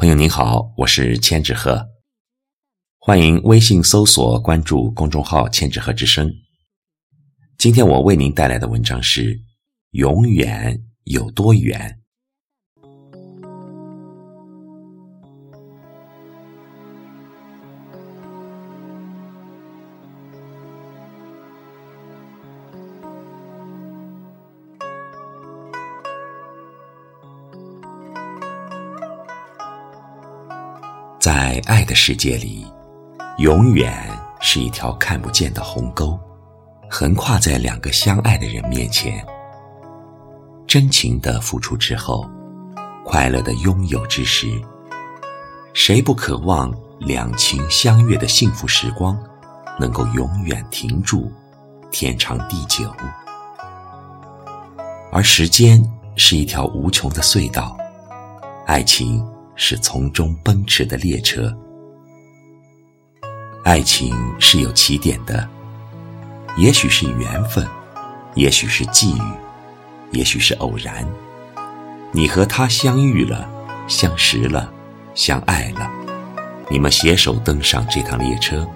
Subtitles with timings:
[0.00, 1.86] 朋友您好，我是千纸鹤，
[3.00, 6.26] 欢迎微信搜索关注公众号“千纸鹤之声”。
[7.58, 9.34] 今天我为您带来的文章是
[9.90, 11.98] 《永远有多远》。
[31.32, 32.66] 在爱的世界里，
[33.38, 33.94] 永远
[34.40, 36.18] 是一条看不见的鸿沟，
[36.90, 39.24] 横跨在两个相爱的人面前。
[40.66, 42.28] 真情的付出之后，
[43.04, 44.60] 快乐的拥有之时，
[45.72, 49.16] 谁不渴望两情相悦的幸福时光
[49.78, 51.30] 能够永远停住，
[51.92, 52.92] 天长地久？
[55.12, 55.80] 而时间
[56.16, 57.76] 是一条无穷的隧道，
[58.66, 59.24] 爱情。
[59.62, 61.54] 是从中奔驰的列车。
[63.62, 65.46] 爱情是有起点的，
[66.56, 67.68] 也许是缘分，
[68.34, 69.22] 也许是际遇，
[70.12, 71.06] 也许是偶然。
[72.10, 73.46] 你和他相遇了，
[73.86, 74.72] 相识了，
[75.14, 75.90] 相爱了，
[76.70, 78.66] 你们携手登上这趟列车，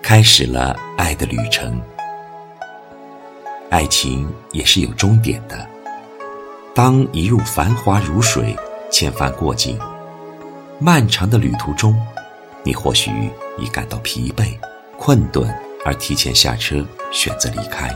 [0.00, 1.82] 开始了爱的旅程。
[3.70, 5.68] 爱情也是有终点的，
[6.76, 8.56] 当一路繁华如水，
[8.88, 9.76] 千帆过尽。
[10.80, 12.00] 漫长的旅途中，
[12.62, 13.10] 你或许
[13.58, 14.56] 已感到疲惫、
[14.96, 15.52] 困顿，
[15.84, 17.88] 而提前下车，选择离开；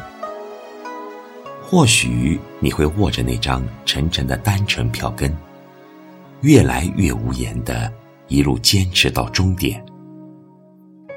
[1.62, 5.32] 或许你会握着那张沉沉的单程票根，
[6.40, 7.92] 越来越无言的
[8.26, 9.80] 一路坚持到终点。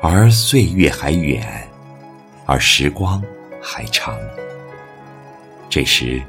[0.03, 1.67] 而岁月还远，
[2.45, 3.23] 而时光
[3.59, 4.15] 还长。
[5.67, 6.21] 这时，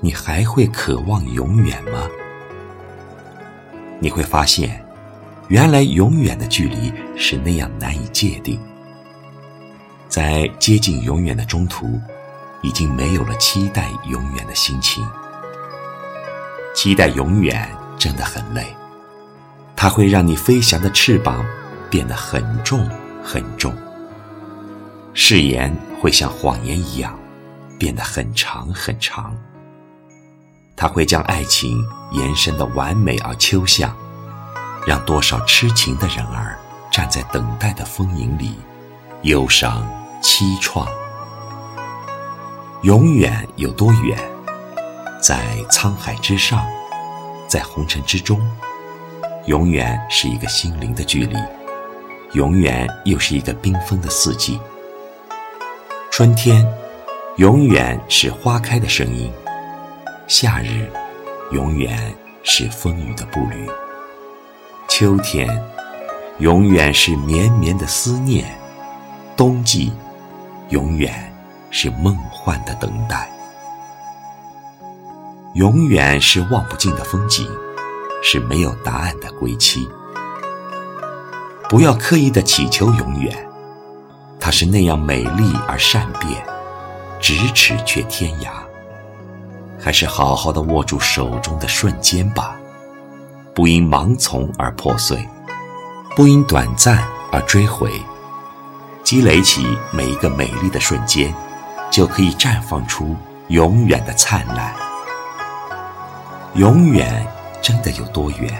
[0.00, 2.08] 你还会渴望永远吗？
[3.98, 4.84] 你会发现，
[5.48, 8.60] 原来永远的距离是那样难以界定。
[10.08, 12.00] 在接近永远的中途，
[12.62, 15.06] 已经没有了期待永远的心情。
[16.74, 17.68] 期待永远
[17.98, 18.66] 真的很累，
[19.74, 21.44] 它会让你飞翔的翅膀
[21.88, 22.88] 变得很重
[23.22, 23.74] 很重，
[25.14, 27.18] 誓言会像谎言一样
[27.78, 29.34] 变得很长很长。
[30.76, 33.96] 它会将爱情延伸的完美而抽象，
[34.86, 36.58] 让多少痴情的人儿
[36.92, 38.54] 站在等待的风影里，
[39.22, 39.88] 忧伤
[40.22, 40.86] 凄怆。
[42.82, 44.18] 永远有多远？
[45.20, 46.64] 在沧海之上，
[47.48, 48.38] 在红尘之中，
[49.46, 51.36] 永远是一个心灵的距离，
[52.34, 54.60] 永远又是一个缤纷的四季。
[56.10, 56.64] 春天，
[57.38, 59.32] 永远是花开的声音。
[60.28, 60.90] 夏日，
[61.52, 63.64] 永远是风雨的步履；
[64.88, 65.48] 秋天，
[66.40, 68.44] 永远是绵绵的思念；
[69.36, 69.92] 冬季，
[70.70, 71.32] 永远
[71.70, 73.30] 是梦幻的等待。
[75.54, 77.48] 永远是望不尽的风景，
[78.20, 79.88] 是没有答案的归期。
[81.68, 83.48] 不要刻意的祈求永远，
[84.40, 86.44] 它是那样美丽而善变，
[87.20, 88.65] 咫尺却天涯。
[89.78, 92.56] 还是好好的握住手中的瞬间吧，
[93.54, 95.26] 不因盲从而破碎，
[96.14, 97.90] 不因短暂而追悔，
[99.04, 101.32] 积累起每一个美丽的瞬间，
[101.90, 103.14] 就可以绽放出
[103.48, 104.74] 永远的灿烂。
[106.54, 107.26] 永远
[107.62, 108.52] 真的有多远？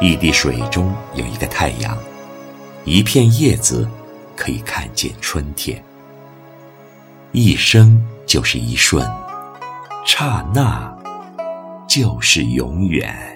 [0.00, 1.96] 一滴水中有一个太阳，
[2.84, 3.88] 一片叶子
[4.36, 5.82] 可以看见春天。
[7.32, 9.08] 一生就是一瞬。
[10.06, 10.96] 刹那，
[11.88, 13.35] 就是永远。